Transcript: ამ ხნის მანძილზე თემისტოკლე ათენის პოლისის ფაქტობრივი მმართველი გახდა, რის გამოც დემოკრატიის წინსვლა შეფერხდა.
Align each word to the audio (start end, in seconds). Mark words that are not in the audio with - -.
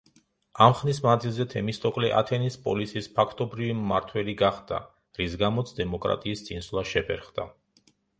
ამ 0.67 0.71
ხნის 0.77 0.99
მანძილზე 1.07 1.45
თემისტოკლე 1.49 2.07
ათენის 2.21 2.55
პოლისის 2.63 3.09
ფაქტობრივი 3.17 3.75
მმართველი 3.81 4.35
გახდა, 4.39 4.79
რის 5.21 5.35
გამოც 5.45 5.75
დემოკრატიის 5.81 6.43
წინსვლა 6.49 6.85
შეფერხდა. 6.95 7.47